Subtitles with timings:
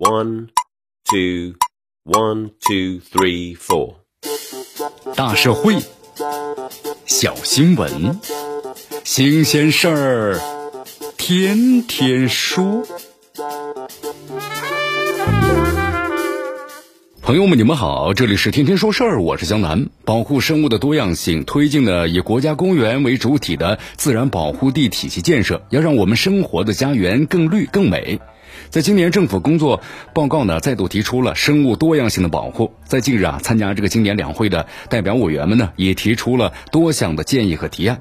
[0.00, 0.48] One,
[1.04, 1.56] two,
[2.06, 3.96] one, two, three, four。
[5.14, 5.76] 大社会，
[7.04, 8.18] 小新闻，
[9.04, 10.40] 新鲜事儿，
[11.18, 12.82] 天天说。
[17.20, 19.90] 朋友们，你们好，这里是天天说事儿，我是江南。
[20.06, 28.18] 保护生物的多样性，推进呢以国家公园为主体的自然保护地体系建设，要让我们生活的家园更绿更美。
[28.70, 29.80] 在今年政府工作
[30.14, 32.72] 报告呢，再度提出了生物多样性的保护。
[32.84, 38.00] 在近日啊，参加这个今年两会的代表委员们呢，也提出了多项的建议和提案。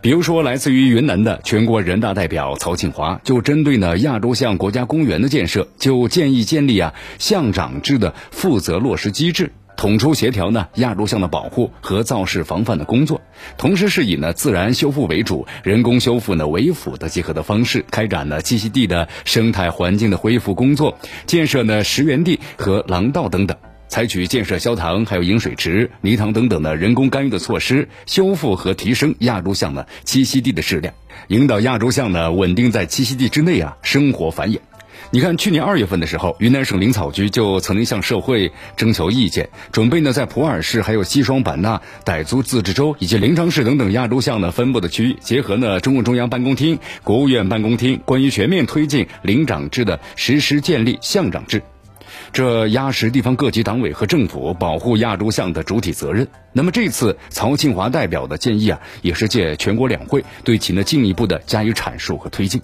[0.00, 9.52] 比如说，来自于云南的全国人大代表曹庆华，就针对呢亚洲象国家公园的建设，就建议建立啊象长制的负责落实机制。
[9.76, 13.20] 统筹协调呢亚洲象的保护和造势防范的工作，
[13.58, 23.56] 同时是以呢自然修复为主，人工修复呢为辅的结合的方式，开展了栖息地的生态环境的恢复工作，建设呢石原地和廊道等等，
[23.88, 30.94] 采取建设消塘、还有饮水池、泥塘等等的人工干预的措施，修复和提升亚洲象的栖息地的质量，
[31.28, 34.58] 引导亚洲象呢稳定在栖息地之内啊生活繁衍。
[35.10, 51.62] 你看，去年二月份的时候，云南省林草局就曾经向社会征求意见，准备呢在普洱市、还有西双版纳、傣族自治州以及临沧市等等亚洲象呢分布的区域，结合呢中共中央办公厅、国务院办公厅关于全面推进林长制的实施建立象长制，
[52.32, 56.26] 这压实地方各级党委和政府保护亚洲象的主体责任。
[56.52, 62.60] 那么这次曹庆华代表的建议啊，也是借全国两会对其呢进一步的加以阐述和推进。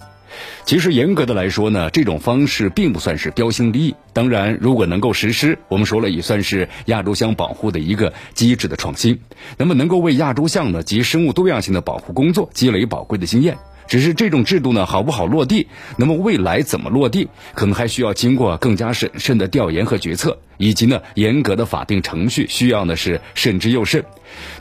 [0.65, 3.95] 其实严格的来说呢，这种方式并不算是标新立异。
[4.13, 9.19] 当然，如果能够实施，我们说了也算是亚洲象保护的一个机制的创新。
[9.57, 13.57] 那么能够为亚洲象呢及生物多样性的保护工作积累宝贵的经验。
[13.85, 15.67] 只是这种制度呢好不好落地，
[15.97, 24.03] 那么未来怎么落地，可能还需要经过更加审慎的调研和决策，以及呢严格的法定程序，需要呢是慎之又慎。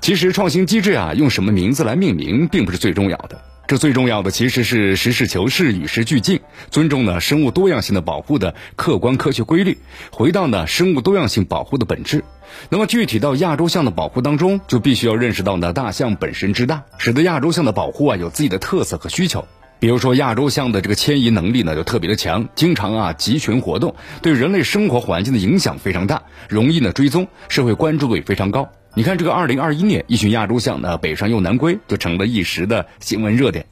[0.00, 3.51] 其实创新机制啊，用什么名字来命名，并不是最重要的。
[3.72, 6.40] 这最重要的其实是实事求是、与时俱进，
[6.70, 9.78] 尊重呢生物多样性的保护的客观科学规律，
[10.10, 12.22] 回到呢生物多样性保护的本质。
[12.68, 19.48] 那么具体到亚洲象的保护当中，就必须要认识到呢大象本身之大，使得亚洲象的保护啊有自己的特色和需求。
[19.80, 28.70] 比如说亚洲象的这个迁移能力呢就特别的强，经常啊集群活动，对人类生活环境的影响非常大，容易呢追踪，社会关注度也非常高。
[28.94, 33.64] 你看，这个二零二一年，一群亚洲象呢北上又南归，就成了一时的新闻热点。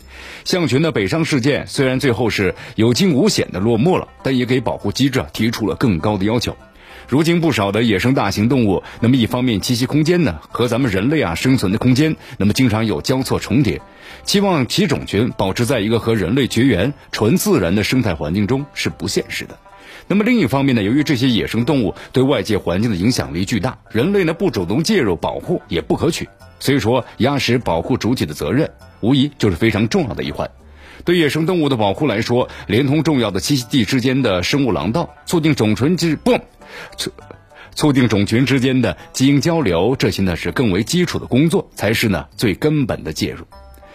[0.46, 6.56] 象群的北上事件虽然最后是有惊无险的落幕了，但也给保护机制提出了更高的要求。
[7.06, 13.82] 如今不少的野生大型动物，那么一方面栖息空间呢和咱们人类啊生存的空间，那么经常有交错重叠，
[14.24, 19.58] 期望其种群保持在一个和人类绝缘、纯自然的生态环境中是不现实的。
[20.06, 26.28] 那么另一方面呢，由于这些野生动物对外界环境的影响力巨大，人类呢不主动介入保护也不可取。
[26.58, 28.70] 所以说，压实保护主体的责任，
[29.00, 30.50] 无疑就是非常重要的一环。
[31.04, 36.38] 对野生动物的保护来说，连通重要的栖息地之间的生物廊道，促进种群之不
[36.98, 37.10] 促
[37.74, 43.46] 促进种群之间的基因交流，这些呢是更为基础的工作，才是呢最根本的介入。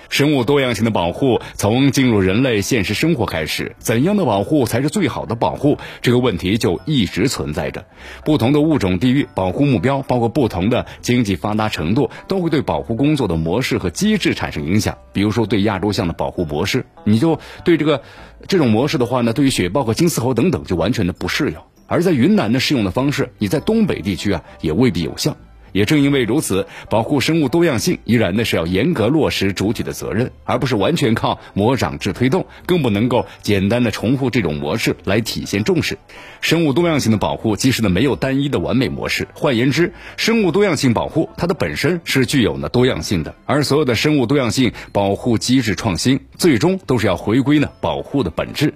[0.10, 5.78] 生物多样性的保护从进入人类现实生活开始，怎样的保护才是最好的保护？
[6.02, 7.86] 这个问题就一直存在着。
[8.24, 14.98] 不同的物种地域保护目标，包括不同的经济发达程度，都会对保护工作的模式和机制产生影响。
[15.12, 18.02] 比如说，对亚洲象的保护模式，你就对这个
[18.48, 21.62] 这种模式的话呢，对于雪豹和金丝猴等等就完全的不适用。
[21.88, 25.38] 而在云南的适用的方式，你在东北地区啊也未必有效。
[25.76, 35.98] 也正因为如此，保护生物多样性依然呢是要严格落实主体的责任，而不是完全靠模长制推动，更不能够简单的重复这种模式来体现重视
[36.40, 37.58] 生物多样性的保护。
[37.58, 39.28] 其实呢，没有单一的完美模式。
[39.34, 48.74] 换言之，生物多样性保护它的本身是具有呢多样性的，而所有的生物多样性保护机制创新，最终都是要回归呢保护的本质。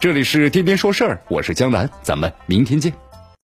[0.00, 3.09] 这里是天天说事儿，我是江南，咱们明天见。